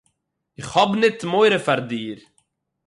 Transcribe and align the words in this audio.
איך 0.57 0.69
האָב 0.75 0.91
ניט 1.01 1.19
מורא 1.31 1.57
פֿאַר 1.65 1.79
דיר. 1.89 2.17